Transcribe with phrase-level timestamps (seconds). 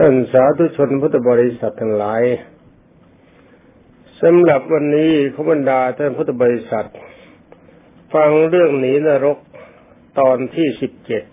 [0.00, 2.22] ท่านสาธุชนพุทธบริษัททั้งหลาย
[4.22, 6.88] สำหรับวันนี้ขบรรดาท่านพุทธบริษัท
[8.14, 9.38] ฟังเรื่องหนีนรก
[10.20, 11.24] ตอนที่สิบเจ็ด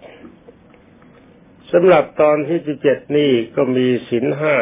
[1.72, 4.56] สำหรับตอนที่สิบเจ็ดนี่ก็มีศินห้า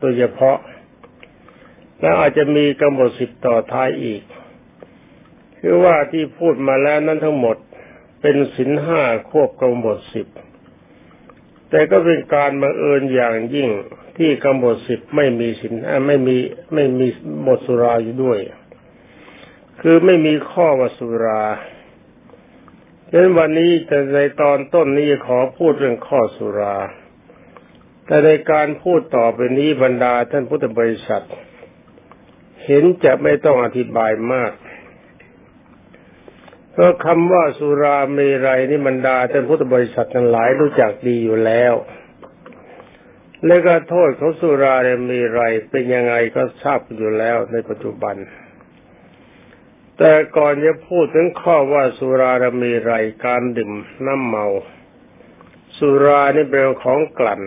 [0.00, 0.58] โดยเฉพาะ
[2.00, 4.22] แล้วอาจจะมีกำหนดสิบต่อท้ายอีก
[5.60, 7.56] คือว่าที่พูดมาแล้วนั้นทั้งหมด
[8.20, 10.28] เป็นศินห้าควบกำหนดสิบ
[11.70, 13.70] แต่ก็เป็นการบังเอิญอย่างยิ่ง
[14.16, 15.74] ที่กำหนดสิบไม่มีสิน
[16.06, 16.36] ไม่มี
[16.74, 17.06] ไม่มี
[17.46, 18.38] บทสุราอยู่ด้วย
[19.80, 21.42] คือไม่มีข้อวสุรา
[23.10, 26.76] ดังนั้นวันนี้แต่ในตอนต้นนี้ขอพูดเรื่องข้อสุรา
[28.06, 31.24] แต่ในการพูดต่อไปนี้บรรดาท่านพุทธบริษัท
[32.64, 34.52] เห็นจะไม่ต้องอธิบายมาก
[36.80, 41.74] ราะคำว่าสุราเมรัยนี่บรรดาท่านพุทธบริษัททั้งหลายรู้จักดีอยู่แล้ว
[43.46, 44.74] และก็โทษของสุรา
[45.06, 48.16] เมรัยเป็นยังไงก็ทราบอยู่แล้วในปัจจุบัน
[49.98, 53.72] แต่ก่อนจะพูดถึงข้อว่าสุราเมรัยการดื่ม
[54.06, 54.46] น้ำเมา
[55.78, 57.42] สุรานี่เป็นของกลั่น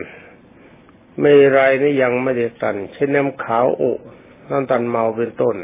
[1.22, 1.26] เม
[1.58, 3.92] รัยนี่ยังไม่ได้ตันเช่นน้ำขาวอุ
[4.50, 5.56] น้ำตันเมาเป็นต้น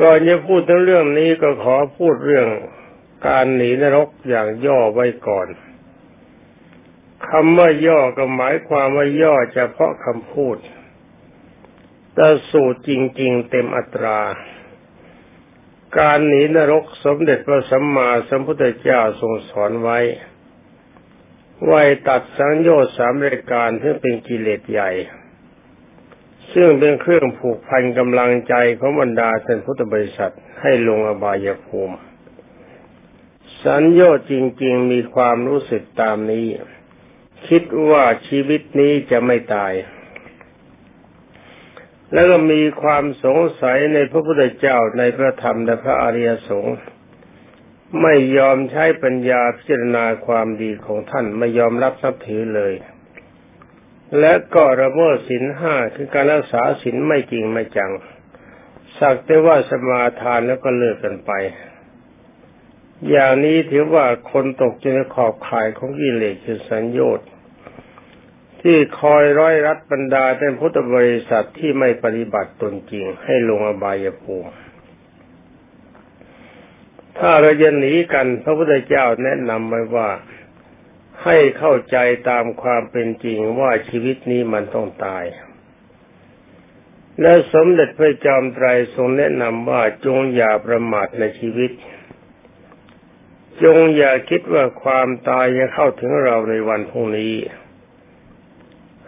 [0.00, 2.48] ก่อนจะพูดถึงเรื่องนี้ก็ขอพูดเรื่อง
[3.26, 5.48] การหนีนรกอย่างย่อไว้ก่อน
[7.28, 10.56] คำว่าย่อก็หมายความว่าย่อเฉพาะคำพูด
[12.14, 12.90] แต่สูตรจ
[13.20, 14.20] ริง ๆ เต็มอัตรา
[15.98, 19.98] การหนีนรกสมเด็จพระสัมมาสัมพุทธเจ้าทรงสอนไว้
[21.66, 24.90] ไว้ตัดสังโยชน์สามรายการที่เป็นกิเลสใหญ่
[26.52, 31.96] ซึ่งเป็นเครื่องผูกพันกำลังใจของบรรดาท่านพุทธบริษัทให้ลงอบายภูมิ
[33.64, 34.32] สัญญาจ
[34.62, 36.46] ริง ๆ มีความรู้สึกตามนี้
[37.48, 39.72] คิดว่าชีวิตนี้จะไม่ตาย
[42.12, 46.76] แล้วก็มีความสงสัยในพระพุทธเจ้าในพระธรรมและพระอริยสงฆ์
[48.02, 52.72] ไม่ยอมใช้ปัญญาพิจารณาความดีของท่านไม่ยอมรับนับถือเลย
[54.20, 57.92] และก็ระเมิดศีลห้าคือการรักษาศีลไม่จริงไม่จัง
[58.98, 61.32] สักแต่ว่าสมาทานแล้วก็เลิกกันไป
[63.10, 67.20] อย่างนี้ถือว่าคนตกอยู่ในขอบข่ายของกิเลสคือสัญญา
[68.62, 74.50] ที่คอยร้อยรัดบรรดาเป็นพุทธบริษัทที่ไม่ปฏิบัติตนจริง ให้ลงอบายภูมิ
[77.18, 80.08] ถ้าเราจะหนีกัน พระพุทธเจ้าแนะนำไว้ว่า
[81.24, 81.96] ให้เข้าใจ
[82.30, 85.24] ตามความเป็นจริงว่าชีวิตนี้มันต้องตาย
[87.20, 91.70] และสมเด็จพระจอมไตรทรงแนะนำว่าจงอย่าประมาทในชีวิต
[93.62, 97.34] จงอย่าคิดว่าความตายจะเข้าถึงเราในวันพรุ่งนี้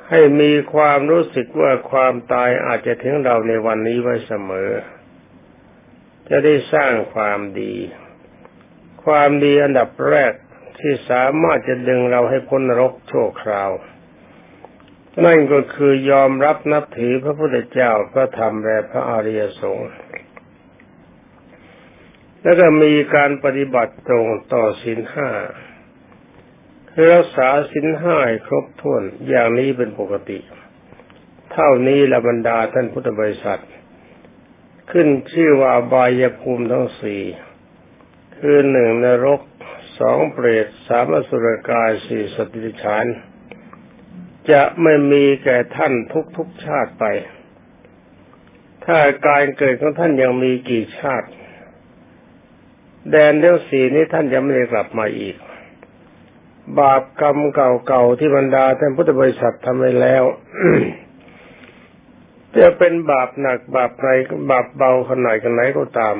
[0.09, 4.71] ให้มีความรู้สึกว่าความตายอาจจะถึงเราในวันนี้ไว้เสมอ
[6.29, 7.75] จะได้สร้างความดี
[9.05, 10.33] ความดีอันดับแรก
[10.81, 13.71] ที่สามารถจะดึงเราให้พ้นนรกโชคคราว
[15.25, 19.91] นั่นก็คือยอมรับนับถือพระพุทธเจ้าพระธรรมและพระอริยสงฆ์
[22.43, 25.31] แล้วก็มีการปฏิบัติตรงต่อสินห้า
[26.91, 30.39] คือรักษาสินห้าครบถ้วนอย่างนี้เป็นปกติ
[31.53, 33.63] เท่านี้ละบรรดาท่านพุทธบริษัท
[34.91, 37.23] ขึ้นชื่อว่าบายภูมิทั้งสี่
[38.37, 39.41] คือหนึ่งนรก
[40.01, 43.07] สองเปรตสามอสุรกายสี่สติฉาน
[44.51, 47.05] จะไม่มีแก่ท่านทุกทุกชาติไป
[48.85, 51.29] ถ้าการเกิดของท่านยังมีกี่ชาติ
[53.11, 55.37] แดนเลี้ยวสีนี้ท่านจะไม่ได้กลับมาอีก
[56.79, 60.25] บาปกรรมเก่าๆที่บรรดาท่านพุทธบริษัททำไว้แล้ว
[62.59, 64.09] จะเป็นบาปหนักบาปไร
[64.51, 66.17] บาปเบาขนาดกันไหนก็ตาม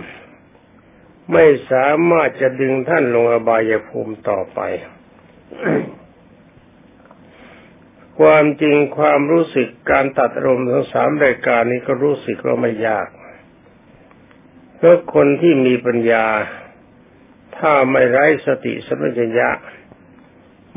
[1.33, 4.61] ไม่สามารถจะดึงท่านลงอบายภูมิต่อไป
[8.21, 13.09] ความจริงความรู้สึกการตัดอารมณ์ทั้งสามรายการนี้ก็รู้สึกว่าไม่ยาก
[14.77, 16.27] เพราะคนที่มีปัญญา
[17.57, 19.51] ถ้าไม่ไร้สติสัมปชัญญะ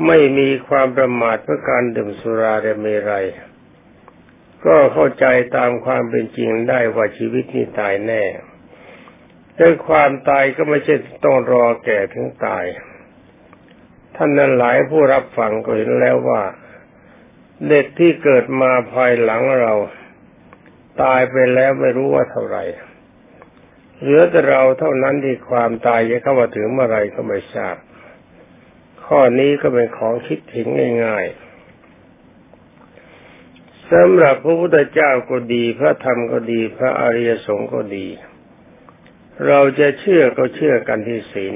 [0.06, 3.26] ไม่มีความประมาทเพื่อการดื่มสุราเรเมรัย
[4.66, 5.24] ก็เข้าใจ
[5.56, 8.22] ตามความเป็นจริงได้ว่าชีวิตนี้ตายแน่
[9.56, 12.64] แต่ความตายก็ไม่ใช่ต้องรอแก่ถึงตาย
[14.16, 16.42] ท่านนั้นหลายผู้รับฟังก็เห็นแล้วว่า
[17.68, 19.74] เด็กที่เกิดมาภายหลังเรา
[21.02, 22.64] ตายไปแล้วไม่รู้ว่าเท่าไหร่
[24.00, 27.76] เหลือแต่เราเท่านั้นที่ความตายจะเข้ามาถึงเมื่อไรก็ไม่ทราบ
[29.06, 30.66] ข้อนี้ก็เป็นของคิดถึง
[31.04, 31.44] ง่ายๆ
[33.92, 38.06] สำหรับพระพุทธเจ้าก็ดี พระธรรมก็ดี พระอริยสงฆ์ก็ดี
[39.48, 41.54] เราจะเชื่อก็เชื่อกันที่ศีล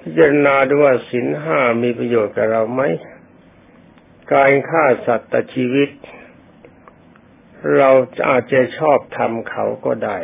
[0.00, 2.82] พิจารณาดูว่าศีลห้ามีประโยชน์กับเราไหม
[4.32, 5.90] การฆ่าสัตว์ตัดชีวิต
[7.76, 7.90] เรา
[8.28, 10.18] อาจจะชอบทำเขาก็ได้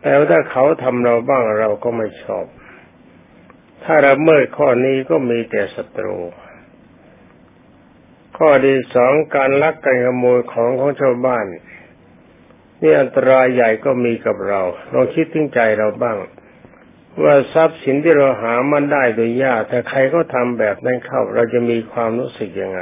[0.00, 2.44] แต่ถ้าเขาทำเราบ้างเราก็ไม่ชอบ
[3.84, 6.18] ถ้าเราเมิดข้อนี้ก็มีแต่ศัตรู
[8.38, 11.46] ข้อที่สองการลักกันขโมยของของชาวบ้าน
[12.80, 14.60] นี่อันตรายใหญ่ก็มีกับเรา
[14.92, 16.16] ลองคิดถึงใจเราบ้าง
[17.22, 22.80] ว่าทรัพย์สินที่เราหามันได้โดยยากถ้าใครก็ทำแบบนั้นเข้า เราจะมีความรู้สึกยังไง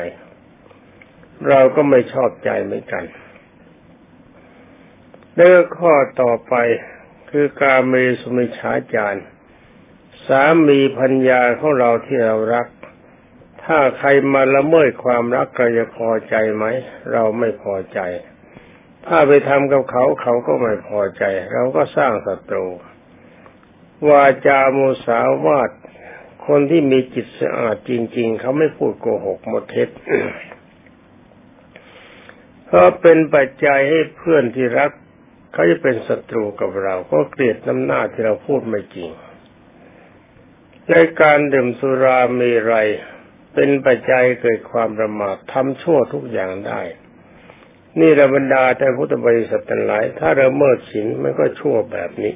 [1.49, 3.05] เราก็ไม่ชอบใจเหมือนกัน
[5.37, 6.55] แล้วข้อต่อไป
[7.31, 9.21] คือการเมสุมิชาจาร
[10.27, 12.67] สามีพัญญาของเราที่เรารัก
[13.65, 16.65] ถ้าใครมาละเมิดความรักเราจะพอใจไหม
[17.13, 18.01] เราไม่พอใจ
[19.07, 21.23] ถ้าไปทำกับเขาเขาก็ไม่พอใจ
[21.53, 22.67] เราก็สร้างศัตรู
[24.09, 25.71] วาจาโมสาวาด
[26.47, 29.89] คนที่มีจิตสะอาดจริง ๆ เขาไม่พูดโกหกหมดเท็จ
[32.67, 34.91] เพราะเป็นปัจจัยให้เพื่อนที่รัก
[35.53, 39.11] เขาจะเป็นศัตรูกับเรา ก็เกลียดน้ำหน้าที่เราพูดไม่จริง
[40.91, 42.75] ในการดื่มสุรามีไร
[43.55, 46.83] เป็นปัจจัยเกิดความประมาททำชั่วทุกอย่างได้
[48.01, 52.35] นี่ระบรรดาแต่พุทธบริษัททั้งหลาย ถ้าเราเมิดศีลมันก็ชั่วแบบนี้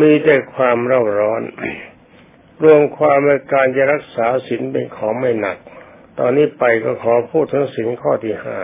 [0.00, 1.42] มีแต่ความเร่าร้อน
[2.62, 5.58] รวมความในการจะรักษาศีลเป็นของไม่หนัก
[6.18, 8.58] ตอนนี้ไปก็ขอพูดถึงศีลข้อที่ห้า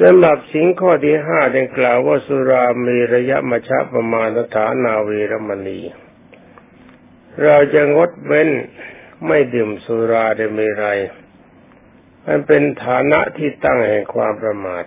[0.00, 5.80] สำหรับสิ่งข้อที่ห้าได้กล่าวว่าสุรามีระยะมชะประมาณสถานาวีรมณี
[7.44, 8.50] เราจะงดเว้น
[9.26, 10.86] ไม่ดื่มสุราได้ไม่ไร
[12.26, 14.84] มันเป็นฐานะที่ตั้งแห่งความประมาท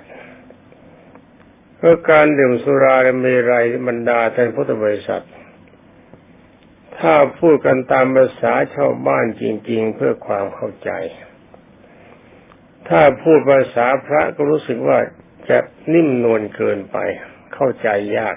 [1.78, 3.54] เพราะการดื่มสุราได้ไม่ไร
[3.88, 5.26] บรรดาท่านพุทธบริษัท
[6.98, 10.92] ถ้าพูดกันตามภาษาชาวบ้านจริง ๆ เพื่อความเข้าใจ
[12.90, 15.00] ถ้าพูดภาษาพระก็รู้สึกว่า
[15.50, 15.60] จะ
[15.94, 16.98] นิ่มนวลเกินไป
[17.54, 17.88] เข้าใจ
[18.18, 18.36] ยาก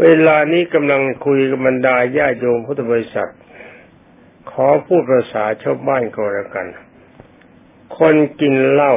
[0.00, 3.30] เวลานี้กำลังคุยกับบรรดาญาโยมพุทธบริษัท
[4.52, 6.66] ขอพูดภาษาชาวบ้านก็แล้วกัน
[7.98, 8.94] คนกินเหล้า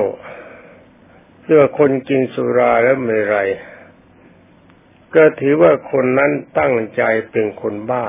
[1.43, 3.37] หรือว่าคนกินสุราแล้วไม่ไร
[5.15, 7.01] ก็ถือว่าคนนั้นตั้งใจ
[7.31, 8.05] เป็นคนบ้า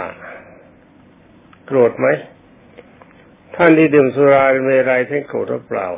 [1.67, 2.07] โกรธไหม
[3.57, 5.89] ท่านที่ดื่มสุราเมรัยท่านโกรธหรือเปล่า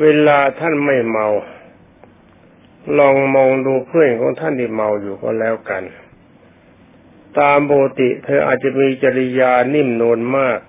[0.00, 1.26] เวลาท่านไม่เมา
[2.98, 5.82] ลองมองดูเพื่อนของท่านที่เมาอยู่ก็แล้วกัน
[7.40, 10.60] ตามปกติ เธออาจจะมีจริยานิ่มนวลมาก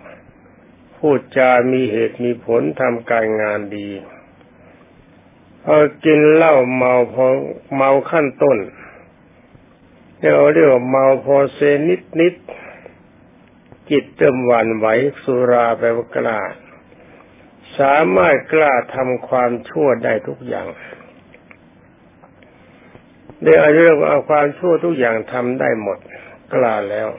[0.97, 3.89] พูดจามีเหตุมีผลทำการงานดี
[5.65, 7.25] พอกินเหล้าเมาพอ
[7.75, 8.57] เมาขั้นต้น
[10.19, 10.35] เรียก
[10.71, 12.35] ว่าเมาพอเซนิดนิด
[13.89, 14.87] จิตเริ่มหวั่นไหว
[15.23, 16.39] สุราไปว่ากล้า
[17.77, 20.67] สามารถกล้าทำความชั่วได้ทุกอย่าง
[23.43, 25.97] เดี๋ยวเรียกว่าความชั่วทุกอย่างทำได้หมด
[26.53, 27.09] กล้าแล้ว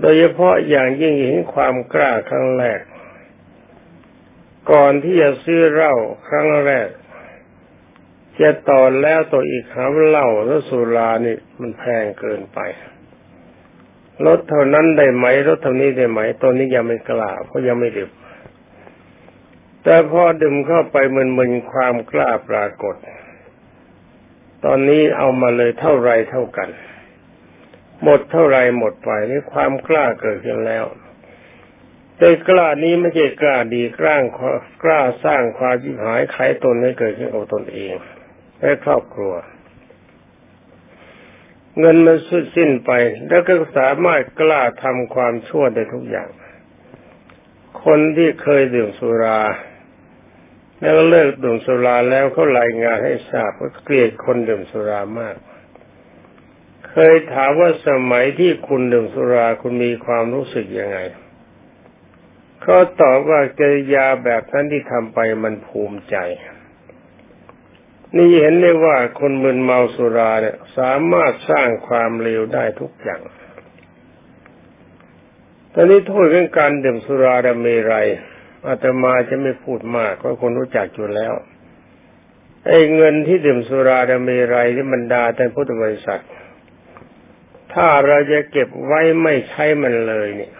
[0.00, 2.80] โดยเฉพาะอย่างยิ่งเห็นความกล้าครั้งแรก
[4.72, 5.94] ก่อนที่จะซื้อเหล้า
[6.28, 6.88] ครั้งแรก
[8.40, 12.58] จะต่อแล้วตัวอีกหาเหล้าแล้วสุรานี่มันแพงเกินไป
[14.26, 18.10] ลดเท่านั้นได้ไหมลดเท่านี้ได้ไหมตอนนี้ยังไม่กล้าเพราะยังไม่ดื่ม
[19.84, 22.96] แต่พอดื่มเข้าไปมึนๆความกล้าปรากฏ
[24.64, 26.68] ตอนนี้เอามาเลยเท่าไรเท่ากัน
[28.04, 30.84] หมดเท่าไรหมดไปนี่ความกล้าเกิดขึ้นแล้ว
[32.18, 34.22] แต่กล้านี้ไม่ใช่กล้าดีกล้าง
[34.82, 37.94] กล้าสร้างความจิบหายไขตนให้เกิดขึ้นกับตนเอง
[38.60, 39.34] และครอบครัว
[41.78, 42.90] เงินมันสุดสิ้นไป
[43.28, 46.28] แล้วก็สามารถกล้าทำความชั่วได้ทุกอย่าง
[47.84, 49.40] คนที่เคยดื่มสุรา
[50.80, 55.36] แล้วเลิกดื่มสุราแล้วเขารายงานให้ทราบว่าเกลียดคนดื่มสุรามาก
[56.90, 60.98] เคยถามว่าสมัยที่คุณดื่มสุราคุณมีความรู้สึกยังไง
[62.62, 66.16] เขาตอบว่ากิริยาแบบนั้นที่ทำไปมันภูมิใจ
[68.16, 73.22] นี่เห็นได้ว่าคนมึนเมาสุราเนี่ย สามารถสร้างความเลวได้ทุกอย่าง
[75.72, 78.08] ตอนนี้โทษเรื่องการดื่มสุราดเมรัย
[78.66, 81.34] อาตมาจะไม่พูดมากเพราะคนรู้จักอยู่แล้ว
[82.66, 86.22] ไอ้เงินที่ดื่มสุราดเมรัยที่บรรดาแต่พุทธบริษัท
[87.80, 90.52] ถ้าเราจะเก็บไว้ไม่ใช้มันเลยเนี่ย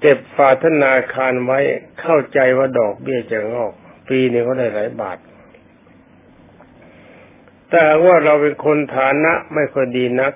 [0.00, 1.58] เก็บฝาธนาคารไว้
[2.00, 3.72] เข้าใจว่าดอกเบี้ยจะงอก
[4.08, 5.18] ปีนี้ก็ได้หลายบาท
[7.70, 10.34] แต่ว่าเราเป็นคนฐานะไม่ค่อยดีนัก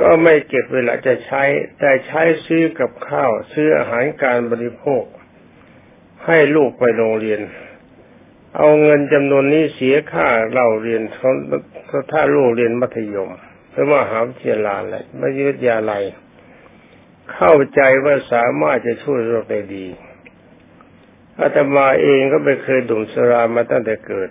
[0.00, 1.42] ก็ไม่เก็บเวลาจะใช้
[1.78, 5.04] แต่ใช้ซื้อกับข้าวซื้ออาหารการบริโภค
[6.26, 7.40] ให้ลูกไปโรงเรียน
[8.56, 11.32] เอาเงินจำนวนนี้เสียค่าเราเรียนเขา
[12.12, 13.30] ถ้าลูกเรียนมัธยม
[13.80, 16.02] รือว่าหาวิทยาลัยอะไรไม่วิทยาลัย
[17.32, 19.86] เข้าใจว่าสามารถจะช่วยโรคได้ดี
[21.40, 24.30] อาตมาเองก็ไม่เคยดื่มสุรามาตั้งแต่เกิด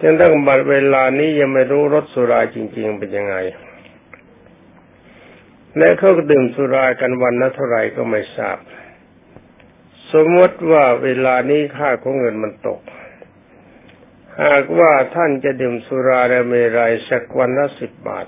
[0.00, 3.36] จนตั้งบัดเวลานี้ยังไม่รู้รสสุราจริง ๆ เป็นยังไง
[5.76, 8.58] และเขาก็ดื่มสุรากันวันละเท่าไรก็ไม่ทราบ
[10.12, 12.80] สมมติว่าเวลานี้ค่าของเงินมันตก
[14.42, 18.26] หากว่าท่านจะดื่มสุราและเมรัยสักวันละสิบบาท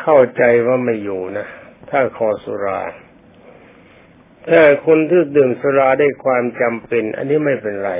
[0.00, 1.46] เข้าใจว่าไม่อยู่นะ
[1.90, 2.80] ถ้าคอสุรา
[4.48, 7.92] ถ้าคนที่ดื่มสุราได้ความจำเป็น อันนี้ไม่เป็นไร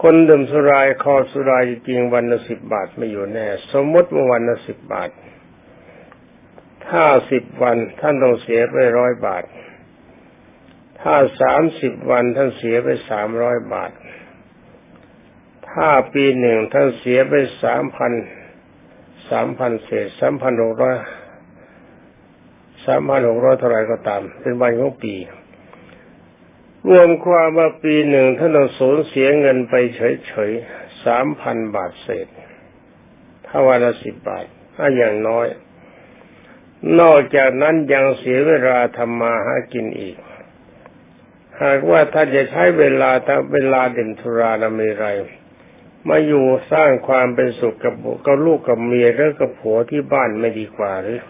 [0.00, 5.10] คนดื่มสุราคอสุราจริงวันละสิบบาทไม่อยู่แน่ สมมติว่าวันละสิบบาท
[6.88, 9.44] ถ้าสิบวันท่านต้องเสียไปร้อยบาท
[11.08, 13.90] ถ้าสามสิบวันท่านเสียไปสามร้อยบาท
[15.70, 18.12] ถ้าปีหนึ่งท่านเสียไปสามพัน
[19.30, 20.96] สามพันเศษสามพันหกร้อย
[22.86, 25.14] สามพันหกร้อยเท่าไรก็ตาม เป็นวันของปี
[26.90, 32.26] รวมความว่าปีหนึ่งท่านต้องสูญเสียเงินไปเฉยๆสามพันบาทเศษ
[33.46, 34.44] ถ้าวันละสิบบาท
[34.76, 35.46] ถ้าอย่างน้อย
[37.00, 40.16] นอกจากนั้นยังเสียเวลาทำมาหากินอีก
[41.62, 45.06] หากว่าถ้านจะใช้เวลาถ้าเวลาเด่นทุราละเมไร
[46.08, 47.94] มาอยู่สร้างความเป็นสุขกับ
[48.26, 51.20] กับลูกกับเมียแล้วกับผัวที่บ้านไม่ดีกว่าหรือ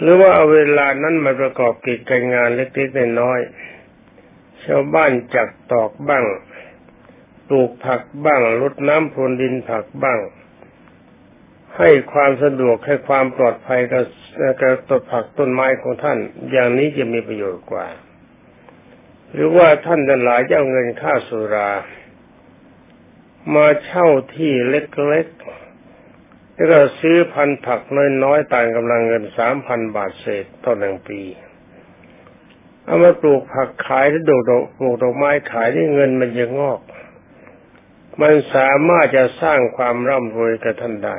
[0.00, 6.24] หรือว่าเอาเวลานั้นมาประกอบกิจการงานเล็กๆน้อยๆชาวบ้านจักตอกบ้าง
[7.48, 10.18] ปลูกผักบ้างลดน้ำพรวนดินผักบ้าง
[11.78, 14.04] ให้ความสะดวกให้ความปลอดภัยกับ
[14.60, 16.18] กับต้นผักต้นไม้ของท่าน
[16.50, 17.86] อย่างนี้จะมีประโยชน์กว่า
[19.32, 21.70] หรือว่าท่านทั้งหลายจะเอาเงินค่าสุรา
[23.54, 27.80] มาเช่าที่เล็กๆแล้วก็ซื้อพันผัก
[28.24, 31.20] น้อยๆต่างกำลังเงินสามพันบาทเศษต่อหนึ่งปี
[32.84, 36.80] เอามาปลูกผักขายแล้วดอกปลูกดอกไม้ขายได้เงินมันจะงอก
[38.20, 41.16] มันสามารถจะสร้างความร่ำรวยกับท่านได้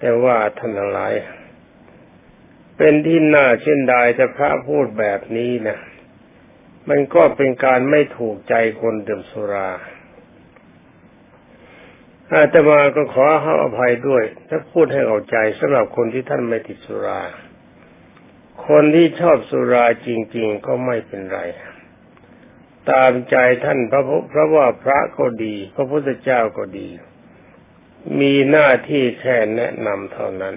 [0.00, 1.14] แต่ว่าท่านทั้งหลาย
[2.76, 5.78] เป็นที่น่าเช่นใดจะพระพูดแบบนี้นะ
[6.88, 9.70] มันก็เป็นการไม่ถูกใจคนดื่มสุรา
[12.32, 17.22] อาตมาก็ขอให้อภัยด้วย ถ้าพูดให้เข้าใจสำหรับคนที่ท่านไม่ติดสุรา
[18.68, 21.40] คนที่ชอบสุราจริง ๆ ก็ไม่เป็นไร
[22.90, 26.88] ตามใจท่านพระเพราะว่าพระก็ดี พระพุทธเจ้าก็ดี
[28.20, 30.56] มีหน้าที่แค่แนะนำเท่านั้น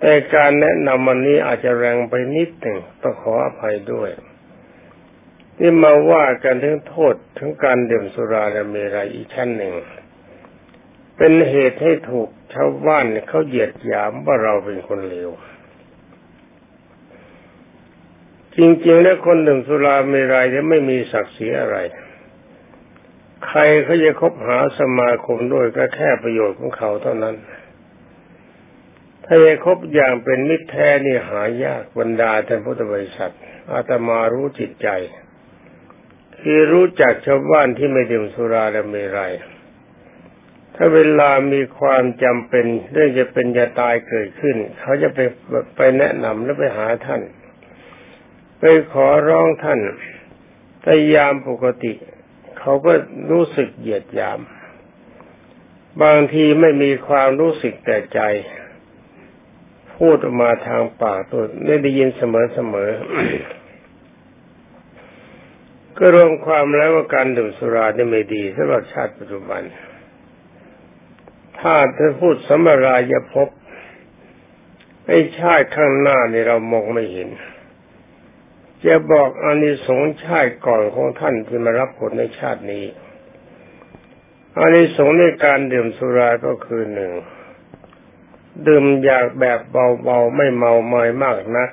[0.00, 4.10] แต่การแนะนำวันนี้อาจจะแรงไปนิดหนึ่งต้องขออภัยด้วย
[5.60, 9.74] นี่มาว่ากันถึงโทษถึงการดื่มสุราและเมรัยอีกชั้นหนึ่ง
[11.16, 15.30] เป็นเหตุให้ถูกชาวบ้านเขาเหยียดหยามว่าเราเป็นคนเลว
[18.56, 21.76] จริงๆ แล้วคนดื่มสุราเมรัยจะไม่มีศักดิ์ศรีอะไร
[23.46, 27.36] ใครเขาจะคบหาสมาคมด้วยก็แค่ประโยชน์ของเขาเท่านั้น
[29.24, 33.32] ถ้าจะคบอย่างเป็นมิตรแท้นี่หายากบรรดาท่านพุทธบริษัท
[33.72, 34.88] อาตมารู้จิตใจ
[36.40, 39.32] คือรู้จักชาวบ้านที่ไม่ดื่มสุราและเมรัย
[40.74, 45.18] ถ้าเวลามีความจำเป็นเรื่องจะเป็นจะตายเกิดขึ้น เขาจะไป
[45.76, 47.22] ไปแนะนำและไปหาท่าน
[48.60, 49.80] ไปขอร้องท่าน
[50.82, 51.92] แต่ยามปกติ
[52.60, 52.92] เขาก็
[53.30, 54.40] รู้สึกเหยียดหยาม
[56.02, 58.20] บางทีไม่มีความรู้สึกแต่ใจ
[59.96, 62.22] พูดออกมาทางปากตัวไม่ได้ยินเส
[62.72, 63.58] มอๆ
[65.98, 69.62] ก็รวมความแล้วว่าการดื่มสุราเนี่ยไม่ดีสำหรับชาติปัจจุบัน
[71.60, 73.48] ถ้าจะพูดสมรายภพ
[75.06, 77.28] ไอ้ชาติข้างหน้านี่เรามองไม่เห็น
[78.86, 82.84] จะบอกอานิสงส์ชาติก่อนของท่านที่มารับผลในชาตินี้
[84.58, 87.12] อานิสงส์ในการดื่มสุราก็คือหนึ่ง
[88.66, 91.70] ดื่มอยากแบบเบาๆไม่เมาเมายมากนัก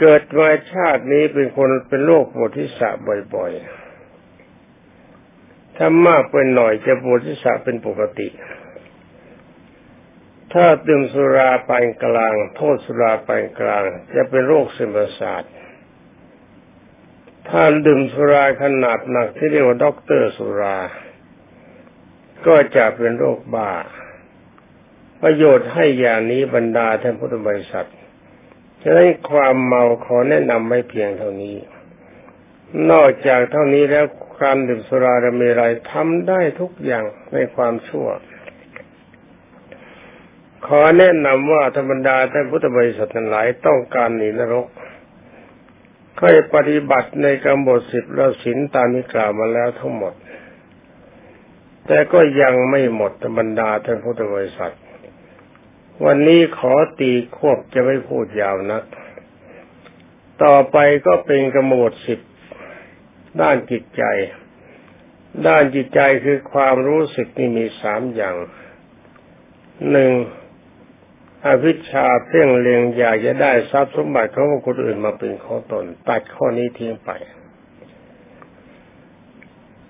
[0.00, 2.90] เกิดมาชาตินี้เป็นคนเป็นโรคปวดทิศะ
[3.34, 8.28] บ่อยๆถ้ามากไปหน่อยจะปวดศีรษะเป็นปกติ
[10.52, 15.42] ถ้าดื่มสุราปานกลาง โทษสุราปานกลาง จะเป็นโรคซึมประสาท
[17.48, 20.78] ถ้าดื่มสุราขนาดหนักที่เรียกว่าด็อกเตอร์สุรา
[22.46, 23.72] ก็จะเป็นโรคบ้า
[25.22, 27.88] ประโยชน์ให้อย่างนี้บรรดาท่านพุทธบริษัท
[28.82, 31.56] ฉะนั้นความเมาขอแนะนำไม่เพียงเท่านี้
[32.90, 34.06] นอกจากเท่านี้แล้ว
[34.42, 38.08] การดื่มสุราเมรัยทำได้ทุกอย่างในความชั่ว
[40.66, 44.66] ขอแนะนำว่าธรรมดาท่านพุทธบริษัททั้งหลายต้องการหนีนรก
[46.18, 50.14] ก็ปฏิบัติในกรรมบทสิบแล้วศีลตามที่กล่าวมาแล้วทั้งหมด
[51.86, 54.74] แต่ก็ยังไม่หมดธรรมดาท่านพุทธบริษัท
[56.04, 58.84] วันนี้ขอตีควบจะไม่พูดยาวนัก
[60.44, 62.20] ต่อไปก็เป็นกรรมบทสิบ
[63.40, 64.02] ด้านจิตใจ
[65.46, 68.36] ด้านจิตใจคือความรู้สึกนี่มีสามอย่าง
[69.90, 70.12] หนึ่ง
[71.46, 77.10] อภิชาเพ่งเลียงอยากจะได้ทรัพย์สมบัติของคนอื่นมาเป็นของตนตัดข้อนี้ทิ้งไป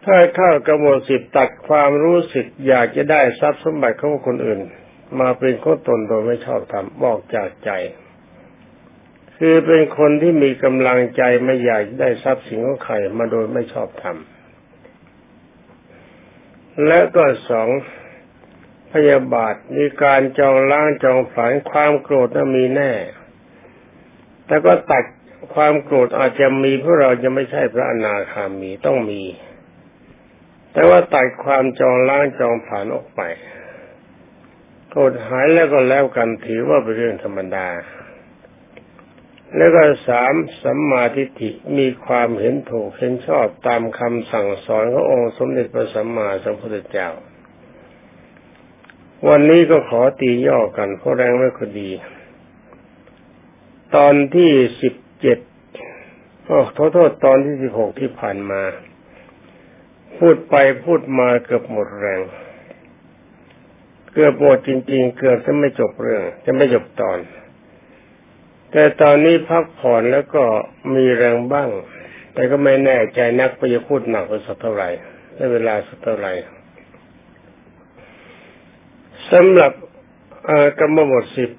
[0.05, 4.61] ถ้าเข้ากระบวนสิบตัดความรู้สึก อยากจะได้ทรัพย์สมบัติของคนอื่น
[5.21, 7.71] มาเป็นของตนโดยไม่ชอบทำบอกจากใจ
[9.38, 14.17] คือเป็นคนที่มีกำลังใจไม่อยากได้ทรัพย์สินของใครมาโดยไม่ชอบทำ
[16.87, 17.69] และก็สอง
[18.92, 22.92] พยาบาทมีการจองล้างจองผลานความโกรธนั้นมีแน่
[24.47, 25.04] แต่ก็ตัด
[25.54, 29.23] ความโกรธอาจจะมีเพราะเราจะไม่ใช่พระอนาคามีต้องมี
[30.73, 33.21] แต่ว่าตัดความจองล้างจองผลานออกไป
[34.90, 37.68] โกรธหายแล้วก็แล้วกันถือว่าเป็นเรื่องธรรมดา
[39.57, 47.09] แล้วก็สามสัมมาทิฏฐิมีความเห็นถูกเห็นชอบตามคำสั่งสอนขององค์สมเด็จพระสัมมาสัมพุทธเจ้า
[49.26, 51.91] วันนี้ก็ขอตีย่อกันเพราะแรงไม่คดี
[53.97, 54.50] ตอนที่
[54.83, 55.39] สิบเจ็ด
[56.45, 56.59] โอ้
[56.93, 58.63] โทษตอนที่สิบหกที่ผ่านมา
[60.19, 60.54] พูดไป
[60.85, 62.21] พูดมาเกือบหมดแรง
[64.13, 67.19] เกือบหมดจริง ๆ เกือบจะไม่จบเรื่อง จะไม่จบตอน
[68.73, 70.45] แต่ตอนนี้พักผ่อนแล้วก็
[70.95, 71.71] มีแรงบ้าง
[72.35, 74.89] แต่ก็ไม่แน่ใจนักไปจะพูดหนักไปสักเท่าไหร่
[75.37, 76.33] ในเวลาสักเท่าไหร่
[79.32, 79.73] สำหรับ
[80.78, 81.50] กรรมบทสิบ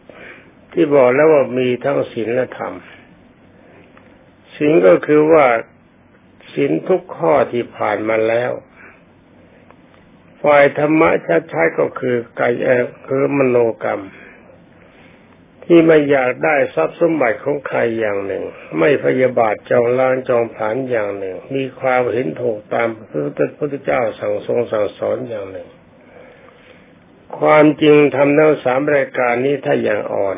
[0.74, 2.74] ที่บอกแล้วว่ามีทั้งศีลและธรรม
[4.56, 5.46] ศีลก็คือว่า
[6.54, 8.52] ศีลทุกข้อที่ผ่านมาแล้ว
[10.44, 11.10] ฝ่ายธรรมะ
[11.54, 12.54] ชัดๆก็คือกาย
[13.08, 14.02] คือมโนกรรม
[15.66, 18.44] ที่ไม่อยากได้ทรัพย์สมบัติของใครอย่างหนึ่ง
[18.80, 23.22] ไม่พยาบาทจองล้างจองผานอย่างหนึ่ง มีความเห็นถูกตามพระ
[23.58, 25.68] พุทธเจ้าสั่งทรงสั่งสอนอย่างหนึ่ง
[27.40, 30.38] ความจริงทำทั้งสามรายการนี้ถ้าอย่างอ่อน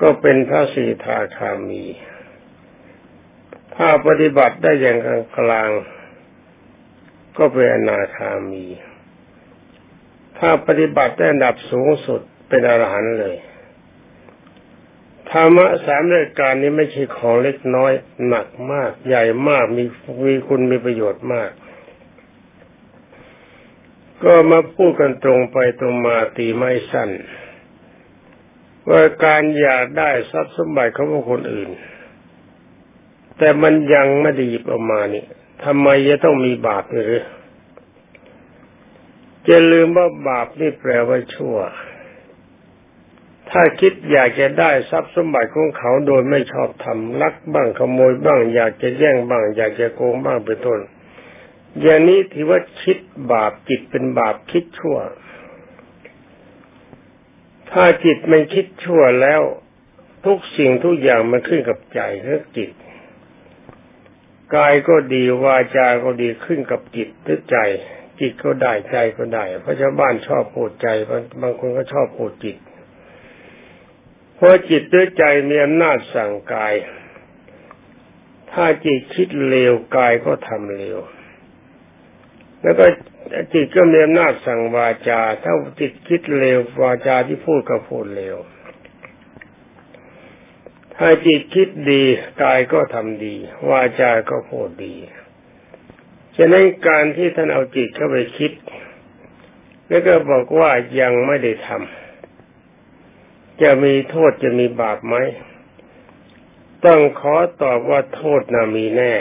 [0.00, 1.84] ก็เป็นพระสีทาคามี
[3.76, 4.98] ถ้าปฏิบัติได้อย่าง
[5.36, 5.70] กลาง
[7.38, 8.66] ก็เป็นอนาคามี
[10.38, 13.36] ถ้าปฏิบัติได้ระดับสูงสุดเป็นอรหันต์เลย
[15.30, 17.92] ธรรมะสามรายการนี้ไม่ใช่ของเล็กน้อย
[18.28, 19.84] หนักมาก ใหญ่มากมี
[20.26, 21.50] มีคุณมีประโยชน์มาก
[24.24, 27.10] ก็มาพูดกันตรงไปตรงมาตีไม่สั้น
[28.88, 31.70] ว่าการอยากได้ทรัพย์สมบัติของคนอื่น
[33.38, 35.24] แต่มันยังไม่ดีประมาณนี้
[35.64, 37.14] ทำไมจะต้องมีบาปหรือ
[39.48, 41.56] จะลืมว่าบาปนี่แปลว่าชั่ว
[43.50, 50.80] ถ้าคิดอยากจะได้ทรัพย์สมบัติของเขาโดยไม่ชอบทำลักบ้างขโมยบ้าง อยากจะแย่งบ้าง อยากจะโกงบ้างเป็นต้น
[51.82, 52.98] อย่างนี้ถือว่าคิด
[53.32, 54.98] บาปจิตเป็นบาปคิดชั่ว
[57.70, 59.42] ถ้าจิตมันคิดชั่วแล้ว
[60.26, 62.70] ทุกสิ่งทุกอย่างมันขึ้นกับใจเรือจิต
[64.56, 67.58] กายก็ดีวาจาก็ดีขึ้นกับจิตหรือใจ
[68.20, 70.88] จิตก็ได้ใจก็ได้ เพราะชาวบ้านชอบพูดใจ
[71.42, 72.56] บางคนก็ชอบพูดจิต
[74.34, 76.74] เพราะจิตด้วยใจมีอำนาจสั่งกาย
[78.52, 80.98] ถ้าจิตคิดเลวกายก็ทำเลว
[82.62, 82.86] แล้วก็
[83.52, 88.36] จิตก็มีอำนาจสั่งวาจา ถ้าจิตคิดเลววาจาที่พูดก็พูดเลว
[90.96, 92.02] ถ้าจิตคิดดี
[92.42, 93.36] กายก็ทำดี
[93.70, 94.94] วาจาก็พูดดี
[96.36, 98.52] ฉะนั้นการที่ท่านเอาจิตเข้าไปคิด
[99.88, 100.70] แล้วก็บอกว่า
[101.00, 105.16] ยังไม่ได้ทำจะมีโทษจะมีบาปไหม
[106.86, 109.14] ต้องขอตอบว่าโทษน่ะมีแน่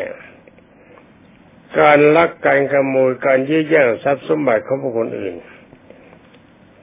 [1.77, 5.35] การลักการขโมยการยื้อแย่งทรัพย์สมบัติของบุคคลอื่น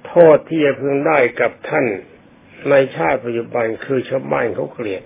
[0.07, 1.87] โทษที่จะพึงได้กับท่าน
[2.70, 5.03] ในชาติปัจจุบันคือชาวบ้านเขาเกลียด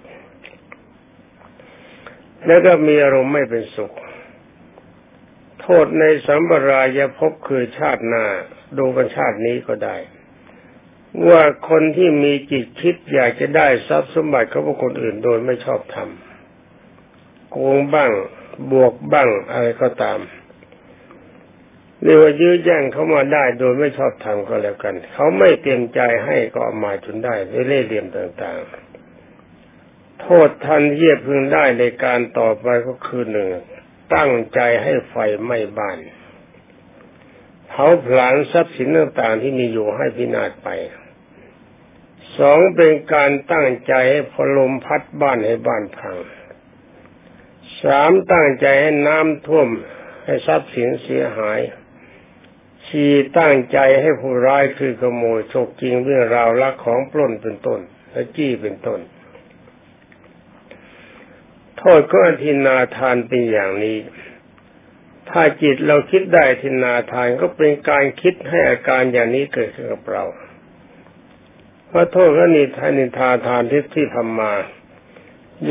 [2.47, 3.93] แล้วก็มีอารมณ์ไม่เป็นสุข
[5.61, 8.25] โทษในสัมปรายภพคือชาติหน้า
[8.79, 9.97] ดูกันชาตินี้ก็ได้
[11.29, 18.11] ว่าคนที่มีจิตคิดอยากจะได้ทรัพย์สมบัติของบุคคลอื่นโดยไม่ชอบทำโกงบ้าง
[18.73, 20.19] บวกบ้างอะไรก็ตาม
[22.03, 33.49] เรียกว่ายื้อแย่งเขามาได้โดยไม่ชอบทำก็แล้วกัน เขาไม่เต็มใจให้ก็เอามาจนได้ด้วยเล่ห์เหลี่ยมต่างๆ โทษทันเยียบพึงได้ในการต่อไปก็คือหนึ่ง
[34.15, 35.99] ตั้งใจให้ไฟไหม้บ้าน
[37.69, 40.69] เผาผลาญทรัพย์สินต่างๆที่มีอยู่ให้พินาศไป
[42.39, 46.17] สองเป็นการตั้งใจให้พลมพัดบ้านให้บ้านพัง
[47.83, 49.69] สามตั้งใจให้น้ำท่วม
[50.25, 51.61] ให้ทรัพย์สินเสียหาย
[52.89, 57.81] สี่ตั้งใจให้ผู้ร้ายคือขโมยฉกจริงเรื่องราวลักของปล้นเป็นต้น
[58.11, 59.01] และจี้เป็นต้น
[61.79, 63.99] โทษก็อธินาทานเป็นอย่างนี้
[65.31, 70.25] ถ้าจิตเราคิดได้ทินาทานก็เป็นการคิดให้อาการอย่างนี้เกิดขึ้นกับเรา
[71.89, 74.53] เพราะโทษก็นิทานิทาทานที่ที่ทำมา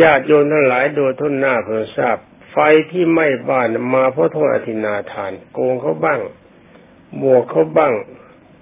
[0.02, 2.18] ญาติโยมทั้งหลายโดยทุนหน้าเพื่อทราบ
[2.52, 2.58] ไฟ
[2.92, 6.20] ที่ไหม้บ้านมาเพราะโทษอธินาทาน โกงเขาบ้าง
[7.22, 7.94] บวกเขาบ้าง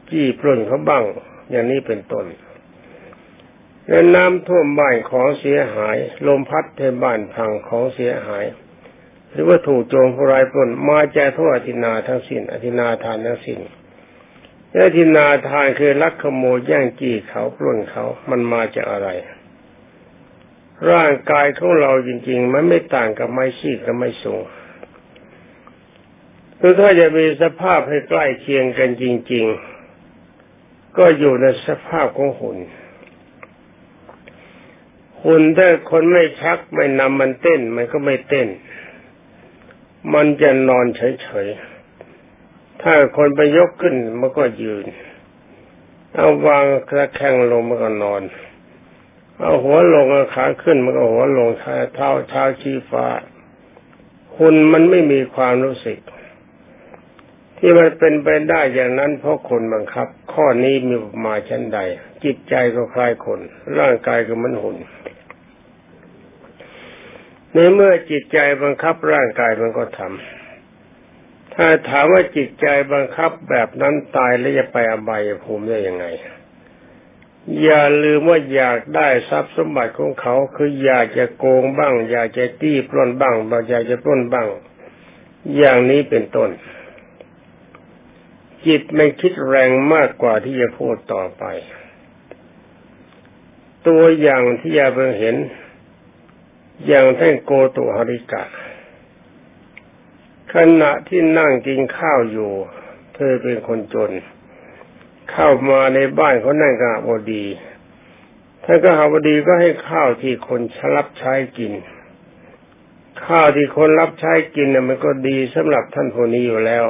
[0.09, 1.03] จี้ปล้นเขาบ้าง
[1.49, 2.25] อย่างนี้เป็นต้น
[3.87, 8.45] แล้วน้ำท่วมบ้านของเสียหาย ลมพัดเทบ้านพังของเสียหาย
[9.31, 13.59] หรือว่าถูกโจรผู้ร้ายปล้นมาจากโทษอธินาทั้งสิ้นอธินาทานทั้งสิ้น
[14.85, 19.09] อธินาทานคือลักขโมยแย่งจี้เขาปล้นเขา มันมาจากอะไร
[20.91, 24.41] ร่างกายของเราจริง ๆ มันไม่ต่างกับไม้ชีกกับไม้สูง
[26.59, 29.45] คือถ้าจะมีสภาพให้ใกล้เคียงกันจริง
[30.21, 32.57] ๆ ก็อยู่ในสภาพของหุ่น
[35.23, 38.47] หุ่นถ้าคนไม่ชักไม่นำมันเต้น มันก็ไม่เต้น
[40.13, 44.85] มันจะนอนเฉยๆ ถ้าคนไปยกขึ้นมันก็ยืน
[46.15, 48.21] เอาวางกระแข้งลงมันก็นอน
[49.39, 53.07] เอาหัวลงเอาขาขึ้นมันก็หัวลงเท้าเท้าเท้าชี้ฟ้า
[54.37, 55.99] คุณมันไม่มีความรู้สึก
[57.57, 60.95] ที่มันเป็นไปได้อย่างนั้นเพราะคนบังคับ ข้อนี้มี
[61.25, 61.79] มาชั้นใด
[62.23, 63.39] จิตใจก็คล้ายคน
[63.79, 64.77] ร่างกายก็มันหุ่น
[67.53, 76.05] ในเมื่อจิตใจบังคับร่างกายมันก็ทำถ้าถามว่าจิตใจบังคับแบบนั้นตายแล้วจะไปอบายภูมิได้ยังไง
[77.61, 83.35] อย่าลืมว่าอยากได้ทรัพย์สมบัติของเขา คืออยากจะโกงบ้าง อยากจะตี้ปล้นบ้าง
[83.69, 84.47] อยากจะปล้นบ้าง
[85.57, 86.49] อย่างนี้เป็นต้น
[88.65, 91.43] จิตไม่คิดแรงมากกว่าที่จะพูดต่อไป
[93.87, 95.35] ตัวอย่างที่ยาเพิ่งเห็น
[96.87, 98.43] อย่างท่านโกตุหริกะ
[100.53, 102.51] ขณะที่นั่งกินข้าวอยู่
[103.15, 107.45] เธอเป็นคนจนเข้ามาในบ้านเขานั่งกาบดี
[108.63, 110.61] ท่านก็หาบดีก็ให้ข้าวที่คน
[110.95, 111.73] รับใช้กิน
[113.25, 116.85] ข้าวที่คนรับใช้กินน่ะมันก็ดีสำหรับท่านผู้นี้อยู่แล้ว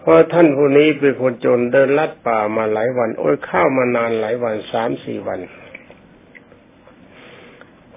[0.00, 5.40] เพราะท่านผู้นี้เป็นคนจนเดินลัดป่ามาหลายวัน โอ้ยข้าวมานานหลายวันสามสี่วัน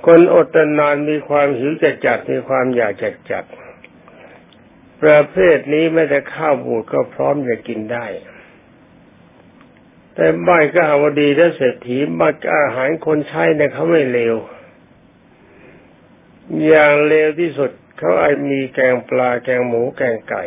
[0.05, 0.47] คนอด
[0.79, 3.45] นานมีความหิวจะจัดมีความอยากจะจัด
[5.01, 8.05] ประเภทนี้ไม่แต่ข้าวบูดก็พร้อมจะกินได้
[10.15, 14.35] แต่บ้านก็หาวดีและเศรษฐีบ้านอาหารคนใช้เนี่ยเขาไม่เลว
[16.67, 20.43] อย่างเลวที่สุดเขาไอมีแกงปลาแกงหมูแกงไก่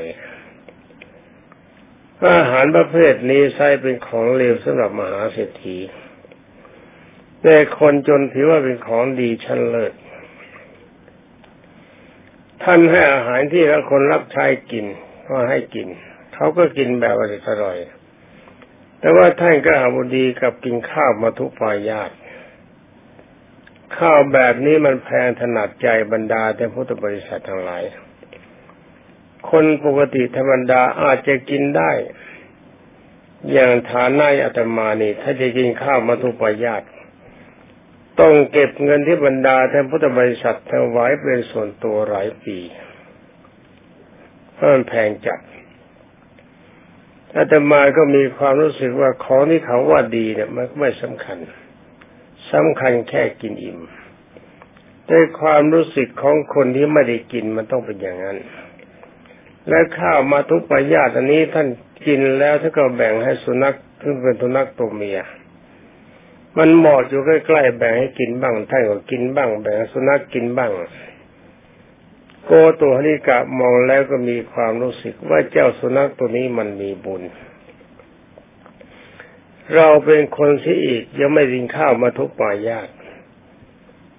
[2.32, 5.78] อาหารประเภทนี้ใช้เป็นของเลวสำหรับมหาเศรษฐี
[7.42, 9.92] แต่คนจนถือว่าเป็นของดีชั้นเลิศ
[12.62, 14.86] ท่านให้อาหารที่แล้วคนรับใช้กิน
[15.28, 15.88] ก็ให้กิน
[16.34, 17.78] เขาก็กินแบบอร่อย
[19.06, 22.10] แต่ว่าท่านก็หาบดีกับกินข้าวมาทุกปายาต
[23.98, 27.82] ข้าวแบบนี้มันแพงถนัดใจบรรดาแต่พุทธบริษัททั้งหลาย
[29.50, 31.90] คนปกติธรรมดาอาจจะกินได้
[33.52, 36.82] อย่างฐานนายอาตมานี่ ถ้าจะกินข้าวมาทุกปายาต
[38.20, 42.58] ต้องเก็บเงินที่บรรดาแทนพุทธบริษัทถวายเป็นส่วนตัวหลายปี
[44.52, 45.40] เพราะมันแพงจัด
[47.34, 51.38] อาตมาก็มีความรู้สึกว่าของที่เขาว่าดีเนี่ย มันไม่สำคัญ
[52.52, 53.78] สำคัญแค่กินอิ่ม
[55.06, 58.38] แต่ความรู้สึกของคนที่ไม่ได้กินมันต้องเป็นอย่างนั้น
[59.68, 61.68] และข้าวมาทุกปายาตอันนี้ท่าน
[62.06, 65.18] กินแล้วท่านก็แบ่งให้สุนัขซึ่งเป็นสุนัขตัวเมีย
[66.58, 70.70] มันหมอดอยู่ใกล้ๆแบ่งให้กินบ้างท่านก็กินบ้าง แบ่งสุนัขกินบ้าง
[72.46, 77.22] โกตัวนิกะมองแล้วก็มีความรู้สึกว่าเจ้าสุนัขตัวนี้มันมีบุญ
[79.74, 82.88] เราเป็นคนที่อีกยังไม่กินข้าวมาทุกปายาต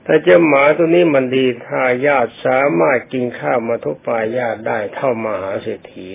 [0.06, 6.08] ถ้าเจ้าหมาตัวนี้มันดีทายาทสามารถกินข้าวมาทุกปายาตได้เท่ามหาเศรษฐี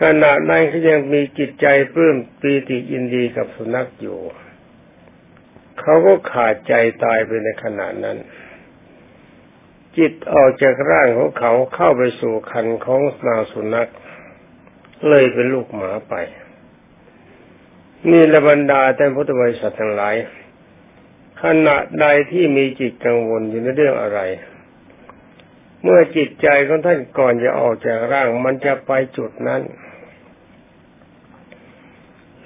[0.00, 4.20] ขณะนั้นเขายังมีจิตใจปลื้มปีติยินดีกับสุนัขอยู่
[5.80, 8.18] เขาก็ขาดใจตายไปในขณะนั้น
[9.98, 13.90] จิตออกจากร่างของเขาเข้าไปสู่คันของนางสุนัข
[15.08, 16.14] เลยเป็นลูกหมาไป
[18.10, 20.14] นี่ละบรรดาแต่พุทธบริษัททั้งหลาย
[21.42, 24.20] ขณะใดที่มีจิตกังวลอยู่ในเรื่องอะไร
[25.82, 29.62] เมื่อจิตใจของท่านก่อนจะออกจากร่างมันจะไปจุดนั้น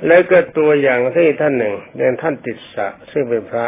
[0.06, 3.66] แล้วก็ตัวอย่างที่ท่านหนึ่งเรียนท่านติดสะซึ่งเป็นพระ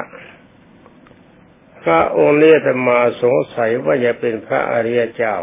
[1.85, 5.37] พระองค์เนี้จะมาสงสัยว่าจะเป็นพระอริยเจ้า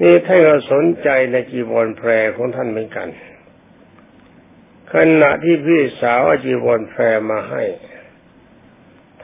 [0.00, 3.08] นี่ท่านก็สนใจในจีวรแพรของท่านเหมือนกัน
[4.92, 7.62] ขณะที่พี่สาวอจีวรแพรมาให้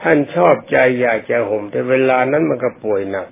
[0.01, 3.29] ท่านชอบใจอยากจะห่มแต่เวลานั้นมันก็ป่วยหนัก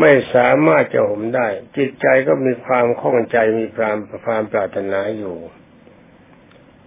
[0.00, 5.36] ไม่สามารถจะห่มได้ จิตใจก็มีความข้องใจมีความความปรารถนาอยู่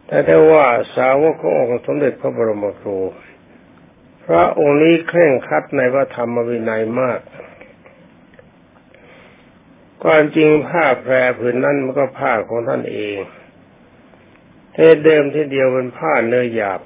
[0.08, 2.98] แต่ถ้าว่าสาวกขององค์สมเด็จพระบรมครู
[4.28, 7.20] พระองค์นี้เคร่งครัดในพระธรรมวินัยมาก
[10.04, 13.18] ความจริงผ้าแพรผืนนั้นมันก็ผ้าของท่านเอง
[14.74, 16.82] เทเดิมที่เดียวเป็นผ้าเนื้อหยาบ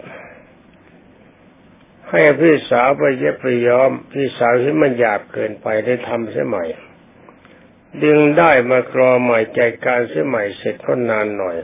[2.09, 6.65] ให้พี่สาวไปเย็บไปย้อม พี่สาวที่มันหยาบเกินไปได้ทำเสียใหม่
[8.03, 11.57] ดึงได้มากรอใหม่ใจการเสียใหม่เสร็จก็นานหน่อย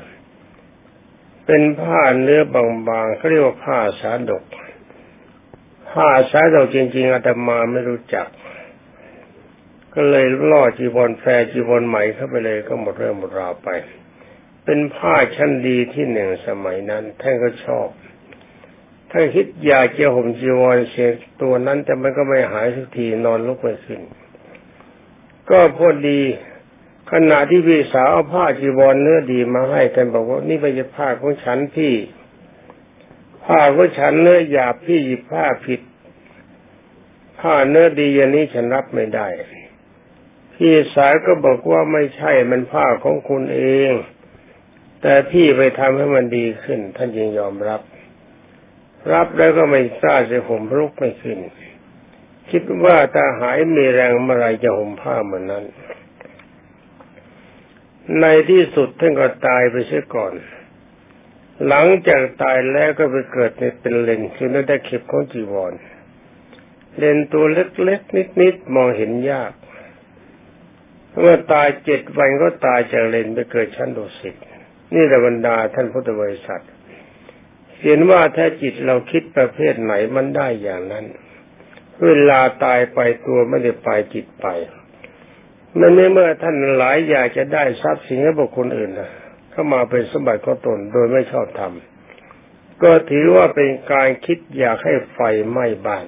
[1.45, 2.41] เป็นผ้าเนื้อ
[2.87, 4.43] บางๆเขาเรียกว่าผ้าสาดก
[5.89, 8.27] ผ้าสาดกจริง ๆอาตมาไม่รู้จัก
[9.93, 13.69] ก็เลยล่อจีวรแฟจีวรใหม่เข้าไปเลยก็หมดเรื่องหมดราวไป
[14.65, 17.87] เป็นผ้าชั้นดีที่หนึ่งสมัยนั้นท่านก็ชอบ
[19.11, 21.09] ท่านคิดอยากจะห่มจีวรเสีย
[21.41, 24.01] ตัวนั้นแต่มันก็ไม่หายสักทีนอนลุกไม่ขึ้น
[25.49, 26.21] ก็พอดี
[27.11, 31.93] ขณะที่พี่สาวเอาผ้าจีวรเนื้อดีมาให้ท่านบอกว่านี่ไม่ใช่ผ้าของฉันพี่
[33.47, 35.81] ผ้าของฉันเนื้อหยาบพี่หยิบผ้าผิด
[37.39, 39.27] ผ้าเนื้อดีอย่างนี้ฉันรับไม่ได้
[40.55, 43.91] พี่สาวก็บอกว่าไม่ใช่มันผ้าของคุณเอง
[45.01, 47.81] แต่พี่ไปทำให้มันดีขึ้น ท่านจึงยอมรับ
[49.13, 51.39] รับแล้วก็ไม่กล้าจะห่มลุกไม่ขึ้น
[52.51, 55.65] คิดว่าถ้าหายมีแรงเมื่อไรจะห่มผ้าเหมือนนั้น
[58.21, 60.33] ในที่สุดท่านก็ตายไปเสียก่อน
[61.65, 65.73] หลังจากตายแล้วก็ไปเกิดในเป็นเลนคือนั่นได้เข็บของจีวร
[66.97, 69.51] เลนตัวเล็กๆนิดๆมองเห็นยาก
[71.19, 74.35] เมื่อตายเจ็ดวันก็ตายจากเลนไปเกิดชั้นดุสิต
[74.93, 76.63] นี่แหละบรรดาท่านพุทธบริษัท
[77.83, 81.05] เห็นว่าถ้าจิตเราคิดประเภทไหนมันได้อย่างนั้น
[82.05, 84.47] เวลาตายไปตัวไม่ได้ไปจิตไป
[85.79, 89.11] นั่นเมื่อท่านหลายอยากจะได้ทรัพย์สินให้บุคคลอื่นนะ
[89.57, 91.73] เข้ามาเป็นสมบัติของตนโดยไม่ชอบธรรม
[92.83, 96.05] ก็ถือว่าเป็นการคิดอยากให้ไฟไหม้บ้าน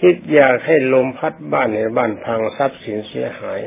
[0.00, 3.60] คิดอยากให้ลมพัดบ้านในบ้านพังทรัพย์สินเสียหาย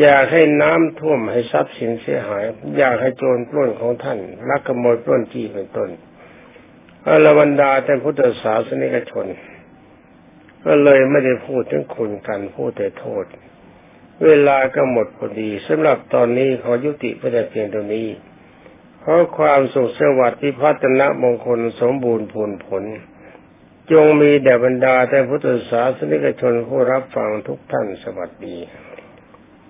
[0.00, 2.44] อยากให้น้ำท่วมให้ทรัพย์สินเสียหาย
[2.78, 5.90] อยากให้โจรปล้นของท่านลักขโมยปล้นจี้เป็นต้น
[7.06, 9.26] อรบรรดาแต่พุทธศาสนิกชน
[10.64, 13.24] ก็เลยไม่ได้พูดถึงคุณกันพูดแต่โทษ
[14.24, 18.08] เวลาก็หมดพอดีสำหรับตอนนี้ขอยุติไปแต่เพียงตรงนี้
[19.02, 22.84] ขอความสุขสวัสดิ์พิพัฒนมงคลสมบูรณ์ผลผล
[23.92, 28.56] จงมีแด่บรรดาแต่พุทธศาสนิกชนผู้รับฟังทุกท่านสวัสดี